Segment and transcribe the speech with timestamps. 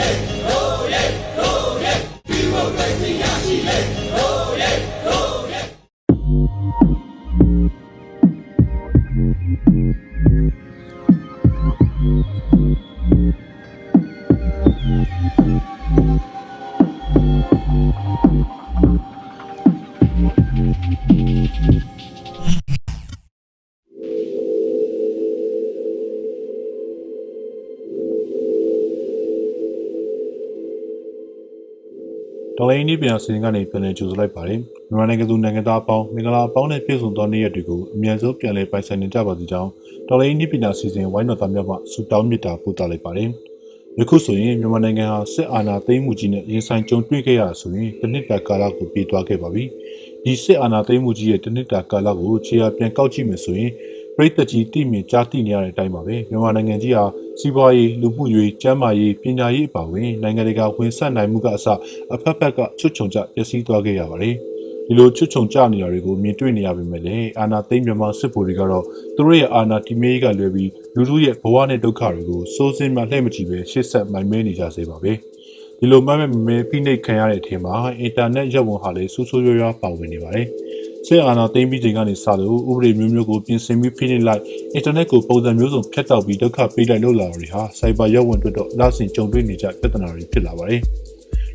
[0.00, 0.39] Hey!
[32.58, 39.70] ဒေါ်လာရင်းဒီပြန်စီစဉ်ကနေပြန်လည်ကြိုဆိုလိုက်ပါတယ်မြန်မာနိုင်ငံသူနိုင်ငံသားအပေါင်းမင်္ဂလာအပေါင်းနဲ့ပြည့်စုံသောနေ့ရက်တွေကိုအမြန်ဆုံးပြန်လည်ပိုင်ဆိုင်နိုင်ကြပါစေကြောင်း
[40.08, 43.28] ဒေါ်လာရင်းဒီပြန်စီစဉ်ဝိုင်းတော်သားများမှဆုတောင်းမေတ္တာပို့သလိုက်ပါတယ်
[43.98, 49.64] ယခုဆိုရင်မြန်မာနိုင်ငံဟာစစ်အာဏာသိမ်းမှုကြီးနဲ့ရင်ဆိုင်ကြုံတွေ့ခဲ့ရတာဆိုရင်တစ်နှစ်တာကာလကိုပြေးသွားခဲ့ပါပြီ
[50.24, 53.72] ဒီစစ်အာဏာသိမ်းမှုကြီးရဲ့တစ်နှစ်တာကာလကိုခြေရာပြန်ကောက်ကြည့်မယ်ဆိုရင်
[54.16, 57.04] ပြည်သက်ကြီးတိမြင်ကြားသိနေရတဲ့အတိုင်းပါပဲမြန်မာနိုင်ငံကြီးဟာ
[57.40, 61.66] စီးပွားရေးလူမှုရေးကျန်းမာရေးပညာရေးအပါအဝင်နိုင်ငံတကာဝန်ဆက်နိုင်မှုကအစ
[62.14, 64.36] အဖက်ဖက်ကချွတ်ချုံကြပျက်စီးသွားခဲ့ရပါတယ်
[64.86, 68.84] ဒီလိုချွတ်ချုံကြနေတာတွေကိုမြင်တွေ့နေရပေမဲ့လည်းအာဏာသိမ်းမြန်မာစစ်ဗိုလ်တွေကတော့
[69.16, 75.12] သူတို့ရဲ့အာဏာတည်မြဲရေးကလွယ်ပြီးလူထုရဲ့ဘဝနဲ့ဒုက္ခတွေကိုစိုးစင်းမှလှည့်မကြည့်ပဲရှေ့ဆက်မိုင်မဲနေကြစေပါပဲ
[75.78, 80.46] ဒီလိုမှမဲ့မမဲဖိနှိပ်ခံရတဲ့အထင်မှာအင်တာနက်ရပ်ဝန်ဟာလည်းဆူဆူရွရွပါဝင်နေပါတယ်
[81.06, 84.42] စစ်အာဏာသိမ်းပြီးချိန်ကနေစလို့ဥပဒေမျိုးမျိုးကိုပြင်ဆင်ပြီးဖိနှိပ်လိုက်
[84.74, 90.80] အင်တာနက်ကိုပုံစံမျိုးစုံဖြတ်တောက်ပြီးဒုက္ခပေးလိုက်လို့လာတာတွေဟာစိုက်ဘာရပ်ဝန်အတွက်တော့လဆင်ကြုံတွေ့နေကြပြဿနာတွေဖြစ်လာပါတယ်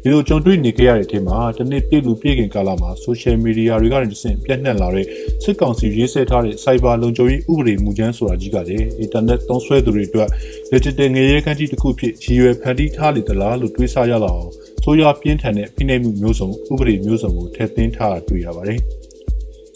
[0.04, 5.06] ဒီလိုကြုံတွေ့နေကြရတဲ့အထင်မှာတနေ့ပြည့်လူပြည့်ခင်ကာလမှာဆိုရှယ်မီဒီယာတွေကနေတဆင့်ပြန့်နှံ့လာတဲ့
[5.44, 10.30] စစ်ကောင်စီရေးဆွဲထားတဲ့စိုက်ဘာလုံခြုံရေးဥပဒေမူကြမ်းဆိုတာကြီးကလည်းအင်တာနက်သုံးစွဲသူတွေအတွက်
[10.72, 14.52] digital ငရေခန်းကြီးတစ်ခုဖြစ်ရည်ရွယ်ဖန်တီးထားလေသလားလို့တွေးဆရလာအောင်
[14.84, 18.82] ဆိုရပြင်းထန်တဲ့ဖိနှိပ်မှုမျိုးစုံဥပဒေမျိုးစုံကိုထည့်သွင်းထားတာတွေ့ရပါတယ်။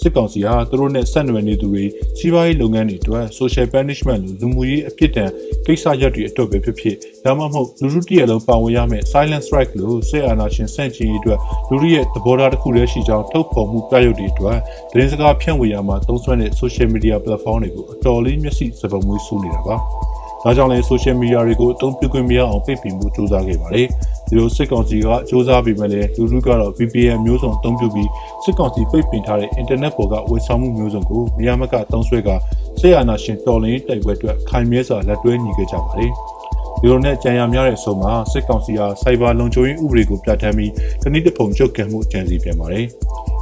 [0.02, 1.86] စစ်ကောင်စီဟာသူတို့နဲ့ဆက်နွယ်နေသူတွေ
[2.18, 5.32] စီးပွားရေးလုပ်ငန်းတွေအတွက် social punishment လို့လူမှုရေးအပြစ်ဒဏ်
[5.66, 14.58] ကိစ္စရပ်တွေအတွက်ပဲဖြစ်ဖြစ်ဒါမှမဟုတ်လူထုတရက်လုံးပါဝင်ရမယ့် silent strike လို့စစ်အာဏာရှင်ဆန့်ကျင်ရေးအတွက်လူထုရဲ့သဘောထားတစ်ခုတည်းရှိကြောင်းထုတ်ဖော်မှုပြရုပ်တွေအတွက်
[14.92, 19.78] သတင်းစကားဖြန့်ဝေရမှာသုံးစွဲတဲ့ social media platform တွေကိုအတော်လေးမျက်စိစပမွေးဆူနေတာပါ။
[20.44, 23.88] ဒါကြောင့်လည်း social media တွေကိုအသုံးပြုခွင့်မရအောင်ပိတ်ပင်မှုစူးစမ်းခဲ့ပါတယ်။
[24.28, 28.10] ဒီလိုစစ်ကောင်စီကစ조사ပြီးမှလည်းလူလူကတော့ VPN မျိုးစုံအသုံးပြုပြီး
[28.44, 32.30] စစ်ကောင်စီပိတ်ပင်ထားတဲ့ internet ပေါ်ကဝယ်ဆောင်မှုမျိုးစုံကိုမရမကသုံးဆွဲက
[32.80, 36.12] ဆေးအာနာရှင်တော်လင်းတိုက်ပွဲအတွက်ခိုင်မြဲစွာလက်တွဲညီခဲ့ကြပါတယ်
[36.82, 40.72] ဒီလိုနဲ့ကြံရများတဲ့အဆုံးမှာစစ်ကောင်စီဟာစိုက်ဘာလုံခြုံရေးဥပဒေကိုပြဋ္ဌာန်းပြီး
[41.04, 42.86] တနည်းတစ်ပုံချုပ်ကံမှုအကြံစီပြန်ပါတယ်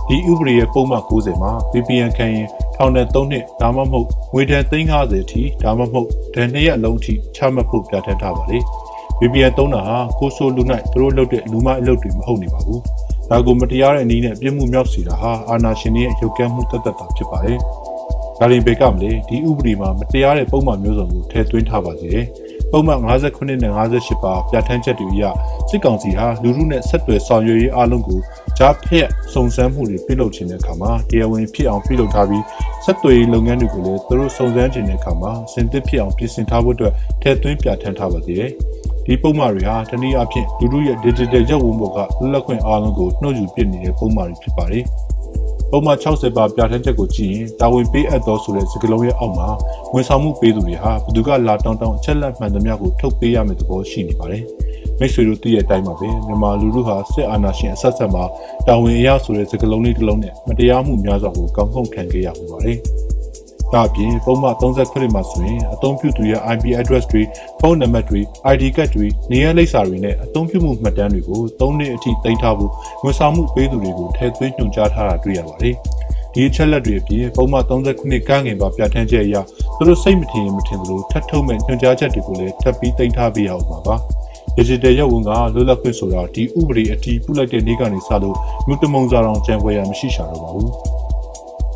[0.07, 2.47] ဒီဥပဒေရဲ့ပုံမှန်90မှာ VPN ခံရင်
[2.77, 8.59] ထောင်နဲ့3နှစ်ဒါမှမဟုတ်ငွေဒဏ်350အထိဒါမှမဟုတ်ဒဏ်2ရက်အလုံးအထိချမှတ်ဖို့ပြဋ္ဌာန်းထားပါလေ။
[9.19, 12.79] VPN သုံးတာဟာကိုဆိုလူနိုင်သူတို့လုပ်တဲ့လူမအလုပ်တွေမဟုတ်နေပါဘူး။
[13.29, 17.59] ဒါကိုမတရားတဲ့အနည်းနဲ့ပြစ်မှုမြောက်စေတာဟာအာဏာရှင်တွေရဲ့ရုပ်ကဲမှုတသက်တာဖြစ်ပါတယ်။
[18.39, 22.25] ဒါရင်ဘေကမလေဒီဥပဒေမှာမတရားတဲ့ပုံမှန်မျိုးစုံကိုထည့်သွင်းထားပါသေးတယ်။
[22.71, 25.23] ပုံမှန်59နဲ့58ပါပြဋ္ဌာန်းချက်တွေအရ
[25.69, 28.19] စစ်ကောင်စီဟာလူထုနဲ့ဆက်သွယ်ဆောင်ရွက်ရေးအလုံးကို
[28.57, 32.43] ဂျားဖက်စုံစမ်းမှုတွေပြုလုပ်ခြင်းတဲ့အခါမှာတရားဝင်ဖြစ်အောင်ပြုလုပ်ထားပြီး
[32.85, 38.51] ဆက်သွယ်ရေးလုပ်ငန်းတွေကိုလည်းသူတို့စုံစမ်းခြင်းတဲ့အခါမှာစင်သစ်ဖြစ်အောင်ပြင်ဆင်ထားဖို့အတွက်ထည့်သွင်းပြဋ္ဌာန်းထားပါသေးတယ်။
[39.05, 44.83] ဒီပုံမှားတွေဟာတနည်းအားဖြင့်လူလူရဲ့ digital ရပ်ဝန်းပေါ်ကလွတ်လပ်ခွင့်အားလုံးကိုနှုတ်ယူပစ်နေတဲ့ပုံမှားတွေဖြစ်ပါတယ်။
[45.71, 49.49] ပုံမှန်60ပါပြဋ္ဌာန်းချက်ကိုကြည့်ရင်တာဝန်ပေးအပ်သောဆိုတဲ့စကားလုံးရဲ့အောက်မှာ
[49.93, 54.43] ဝန်ဆောင်မှုပေးသူတွေဟာဘသူကလာတောင်းတောင်းအချက်လက်မှန်သမျှကိုထုတ်ပေးရမယ့်သဘောရှိနေပါတယ်။
[54.99, 58.23] မိတ်ဆွေတို့သိတဲ့အတိုင်းပါပဲမြန်မာလူလူဟာစစ်အာဏာရှင်အဆက်ဆက်မှာ
[58.67, 62.79] တာဝန်အရဆိုတဲ့စကားလုံးလေးတစ်လုံးနဲ့မတရားမှုများစွာကိုကောင်းကောင်းခံခဲ့ရမှုပါတယ်။
[63.73, 67.21] ဒါအပြင်ပုံမှန်39မှာဆိုရင်အသုံးပြုသူရဲ့ IP address တွေ
[67.59, 68.19] ဖုန်းနံပါတ်တွေ
[68.53, 72.71] ID card တွေနေရာလိပ်စာတွေနဲ့အသုံးပြုမှုမှတ်တမ်းတွေကို3နှစ်အထိတင်ထားဖို့
[73.03, 75.75] ဝန်ဆောင်မှုပေးသူတွေကိုထည့်သွင်းညွှန်ကြားထားတာတွေ့ရပါတယ်။
[76.33, 79.35] ဒီအချက်လက်တွေအပြင်ပုံမှန်39ကငင်ပါပြဋ္ဌာန်းချက်အရ
[79.77, 83.95] သူတို့စိတ်မထင်ရင်မထင်သလိုထပ်ထုတ်မဲ့ညွှန်ကြားချက်တွေကိုလည်းထပ်ပြီးတင်ထားပေးရအောင်ပါပါ။
[84.57, 88.35] digital ရုပ်ဝန်ကလွတ်လပ်ခွင့်ဆိုတာဒီဥပဒေအတီးပြုလိုက်တဲ့နေ့ကနေစလို့
[88.67, 90.71] မြို့တမုံစာတော်ကြံပွဲရမရှိရှာတော့ပါဘူး။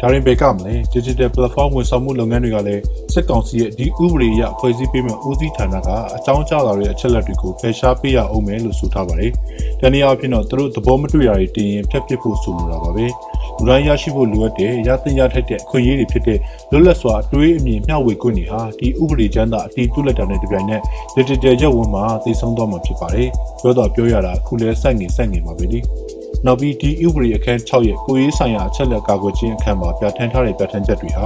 [0.01, 2.81] ဒါရင်ဘယ်ကမလဲ digital platform ဝန်ဆောင်မှုလုပ်ငန်းတွေကလည်း
[3.13, 9.31] စစ်ကောင်စီရဲ့ဒီဥပဒေအရဖွဲ့စည်းပေးမဲ့ဦးစီးဌာနကအကြောင်းကြားလာတဲ့အချက်လက်တွေကိုဖယ်ရှားပေးရအောင်မယ်လို့ဆိုထားပါတယ်။
[9.79, 13.05] တနည်းအားဖြင့်တော့သူတို့သဘောမတွေ့တာတွေတင်ရင်ဖျက်ပစ်ဖို့ဆိုလိုတာပါပဲ။
[13.57, 16.39] လူတိုင်းရရှိဖို့လိုအပ်တဲ့ရသင်ရထိုက်တဲ့အခွင့်အရေးတွေဖြစ်တဲ့
[16.71, 20.81] လွတ်လပ်စွာအတွေးအမြင်မျှဝေခွင့်တွေဟာဒီဥပဒေကျမ်းသာအတည်ပြုလက်တာနဲ့တပြိုင်နက်
[21.15, 23.29] digital ရုပ်ဝန်မှာသိဆုံးသွားမှာဖြစ်ပါတယ်။
[23.61, 25.81] ပြောတော့ပြောရတာအခုလဲစိုက်နေစိုက်နေပါပဲလေ။
[26.45, 31.25] နောက်ပြီးဒီဥပဒေအခန်း6ရဲ့ကိုရေးဆိုင်ရာအချက်လက်ကာကွယ်ခြင်းအခန်းမှာပြဋ္ဌာန်းထားတဲ့ပြဋ္ဌာန်းချက်တွေဟာ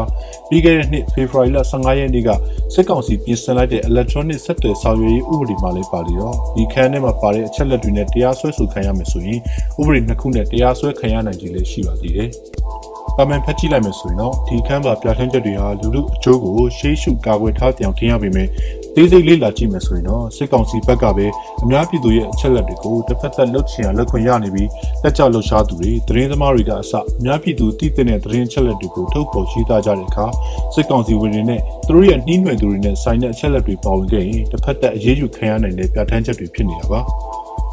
[0.50, 2.30] ပြီးခဲ့တဲ့နှစ်ဖေဖော်ဝါရီလ15ရက်နေ့က
[2.74, 9.40] စစ်ကောင်စီပြင်ဆင်လိုက်တဲ့ electronic ဆက်သွယ်ဆောင်ရွက်ရေးဥပဒေမှာလည်းပါလီတော့ဒီခန်းထဲမှာပါတဲ့အချက်လက်တွေနဲ့တရားစွဲဆိုခံရမယ်ဆိုရင်
[9.80, 12.30] ဥပဒေနှစ်ခုနဲ့တရားစွဲခံရနိုင်ခြင်းလည်းရှိပါသေးတယ်။
[13.18, 18.48] ပါမန်ဖတ်ကြည့်လိုက်မယ်ဆိုရင်တော့ဒီခန်းပါပြဋ္ဌာန်းချက်တွေဟာလူလူအကျိုးကိုရှေးရှုကာကွယ်ထားတဲ့အောင်ထင်ရပေမဲ့
[18.96, 21.28] သေးစိတ်လေးလာကြည့်မယ်ဆိုရင်တော့စစ်ကောင်စီဘက်ကပဲ
[21.64, 24.70] အများပြည်သူရဲ့အချက်လက်တွေကိုတစ်ဖက်သက်လှုပ်ချင်ရလက်ခွင့်ရနေပြီး
[25.04, 30.26] လက်ကျလှုပ်ရှားသူတွေသတင်းသမားတွေကအစအများပြည်သူတည်တဲ့သတင်းချက်လက်တွေကိုထုတ်ဖော်ရေးသားကြတဲ့အခါ
[30.74, 37.02] စစ်ကောင်စီဝင်တွေနဲ့သူတို့ရဲ့နှီးနွယ်သူတွေနဲ့ဆိုင်တဲ့အချက်လက်တွေပါဝင်ခဲ့ရင်တစ်ဖက်သက်အရေးယူခံရနိုင်တဲ့ပြဋ္ဌာန်းချက်တွေဖြစ်နေတာပါ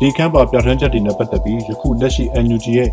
[0.04, 2.88] ဒီကမ်းပါပြဋ္ဌာန်းချက်တွေနဲ့ပတ်သက်ပြီးယခုလက်ရှိ NUG ရဲ့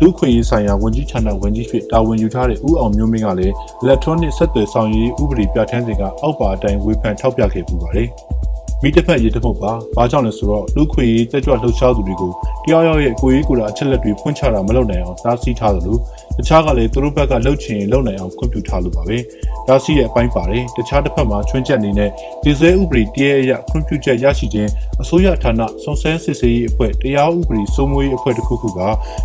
[0.00, 8.08] လူခွင့်ရေးဆိုင်ရာဝန်ကြီးဌာနဝန်ကြီးဖြစ်တာဝန်ယူထားတဲ့ဦးအောင်မျိုးမင်းကလည်း electronic ဆက်သွယ်ဆောင်ရွက်ဥပဒေပြဋ္ဌာန်းစဉ်ကအောက်ပါအတိုင်းဝေဖန်ထောက်ပြခဲ့ပူပါတယ်။
[8.82, 12.30] မိတစ်ဖက်ရေတစ်ဖက်ပါဘာကြောင့်လဲဆိုတော့လူခွင့်ရေးတက်ကြွလှုပ်ရှားသူတွေကို
[12.64, 15.96] တရားရောက်ရဲ့ကိုရေးကိုယ်တာအချက်လက်တွေဖွင့်ချတာမလုပ်နိုင်အောင်တားဆီးထားသလို
[16.38, 19.16] တခြားကလည်းသူတို့ဘက်ကလှုပ်ချင်လှုပ်နိုင်အောင်ခွင့်ပြုထားလို့ပါပဲ။
[19.68, 22.10] တားဆီးရဲ့အပိုင်းပါတယ်တခြားတစ်ဖက်မှာချွင်းချက်အနေနဲ့
[22.42, 24.70] ဒီဇဲဥပဒေတရရခွင့်ပြုချက်ရရှိခြင်း
[25.02, 28.80] အစိုးရဌာနစုံစမ်းစစ်ဆေးရေးအဖွဲ့တရားဥပဒေစိုးမိုးရေးအဖွဲ့တစ်ခုခုက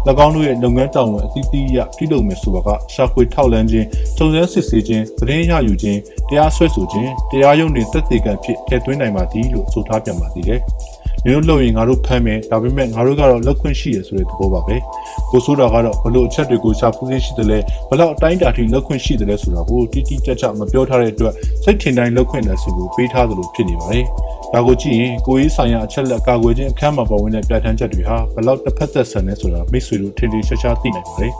[0.26, 3.88] ၎င်းတို့ရဲ့လုပ်ငန်းတာဝန်အသီးသီးရပြုလုပ်မယ်ဆိုပါကရှာဖွေထောက်လန်းခြင်း
[4.18, 6.00] စုံစမ်းစစ်ဆေးခြင်းသတင်းရယူခြင်း
[6.30, 10.62] တရားစွဲဆိုခြင်းတရားရုံးတွင်သက်သေခံဖြစ်ထည့်သွင်းနိုင်ပါသည်လို့ဆိုထားပြန်ပါသေးတယ်။
[11.28, 14.76] မျိုးလို့ရင်ငါတို့ဖမ်းမယ်ဒါပေမဲ့ငါတို့ကတော့လက်ခွင့်ရှိရဆိုတဲ့သဘောပါပဲ
[15.30, 21.34] ကိုဆိုးတာကတော့ဘလို့အချက်တွေကိုရှာဖွေရှိတယ်လဲဘလောက်အတိုင်းတာထိလက်ခွင့်ရှိတယ်လဲဆိုတာကိုတိတိကျကျမပြောထားတဲ့အတွက်
[21.64, 24.06] စိတ်ထင်တိုင်းလက်ခွင့်လက်စီကိုပေးထားသလိုဖြစ်နေပါတယ်
[24.54, 31.34] ဒါကိုကြည့်ရင်ကိုရေးဆိုင်ရာအချက်လက်ကာကွယ်ခြင်းအခမ်းမှာပေါ်ဝင်တဲ့ပြဋ္ဌာန်းချက်တွေဟာဘလောက်တစ်ဖက်သက်ဆန်နေဆိုတာမိတ်ဆွေတို့ထင်ထင်ရှားရှားသိနိုင်ပါတယ်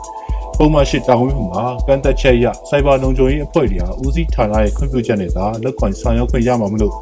[0.58, 6.94] ပုံမှန်ရှိတာဝန်မှုမှာကန့်သက်ချက်ရစိုက်ဘာလုံခြုံရေးအဖွဲ့တွေဟာဦးစီးဌာနရဲ့ခွင့်ပြုချက်နဲ့သာလက်ခွင့်ဆောင်ရွက်ခွင့်ရမှာမလို့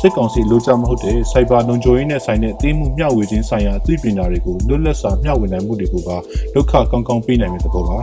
[0.00, 6.16] စစ်ကောင်စီလိုချမဟုတ်တဲ့စိုက်ဘာလုံခြုံရေးနဲ့ဆိုင်တဲ့သိမှုမျှဝေခြင်းဆိုင်ရာအသိပညာတွေကိုလွတ်လပ်စွာမျှဝေနိုင်မှုတွေကိုပါ
[6.54, 7.98] ဒုက္ခကောင်းကောင်းပေးနိုင်မယ့်သဘောပါ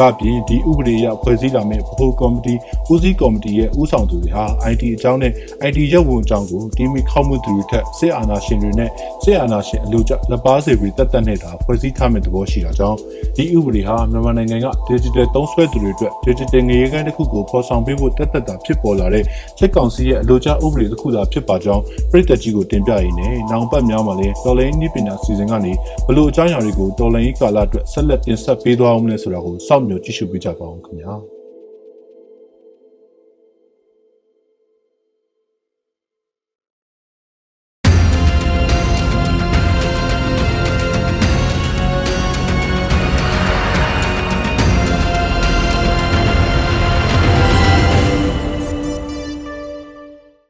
[0.00, 2.54] ဒါ့အပြင်ဒီဥပဒေအရဖွဲ့စည်းလာမယ့်ဗဟိုကော်မတီ
[2.90, 5.32] ဦးစီးကော်မတီရဲ့ဦးဆောင်သူတွေဟာ IT အကြောင်းနဲ့
[5.68, 8.90] IT ရုပ်ဝန်အကြောင်းကိုတီမီခောက်မှုသူတွေထက်စစ်အာဏာရှင်တွေနဲ့
[9.22, 12.96] စစ်အာဏာရှင်အလို့ကျလက်ပါစေပြီးတက်တက်နေတာဖွဲ့စည်းထားမယ့်သဘောရှိတာကြောင့်
[13.36, 19.24] ဒီဥပဒေဟာမြန်မာနိုင်ငံက digital သုံးစွဲသူတွေအတွက် digital ငရေကန်းတစ်ခုကိုဖော်ဆောင်ပေးဖို့တက်တက်တာဖြစ်ပေါ်လာတဲ့
[19.58, 25.72] စစ်ကောင်စီရဲ့အလို့ကျဥပဒေတစ်ခုသာဖြစ်ပါကြောင်းပြည်သက်ကြီးကိုတင်ပြရင်းနဲ့နောင်ပတ်များမှာလည်းတော်လိုင်းနည်းပညာစီစဉ်ကနေ
[26.06, 31.12] ဘလို့အကြောင်းအရာတွေကိုတော်လိုင်းကာလအတွက်ဆက်လက်တင်ဆက်ပေးသွားအောင်လဲဆိုတာကိုစောင့်မျှော်ကြည့်ရှုပေးကြပါဦးခင်ဗျာ။